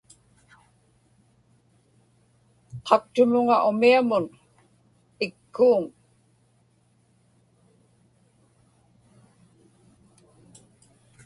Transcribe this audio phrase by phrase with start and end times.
[2.85, 4.25] qaktumuŋa umiamun
[5.25, 5.83] ikkuuŋ